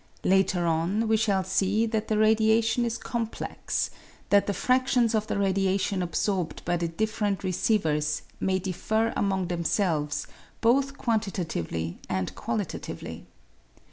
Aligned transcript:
Later 0.23 0.65
on, 0.65 1.07
we 1.07 1.15
shall 1.15 1.43
see 1.43 1.85
that 1.85 2.07
the 2.07 2.17
radiation 2.17 2.85
is 2.85 2.97
complex, 2.97 3.91
that 4.31 4.47
the 4.47 4.51
fradtions 4.53 5.13
of 5.13 5.27
the 5.27 5.37
radiation 5.37 6.01
absorbed 6.01 6.65
by 6.65 6.75
the 6.75 6.87
different 6.87 7.43
receivers 7.43 8.23
may 8.39 8.57
differ 8.57 9.13
among 9.15 9.49
themselves 9.49 10.25
both 10.59 10.97
quantitatively 10.97 11.99
and 12.09 12.33
qualitatively. 12.33 13.27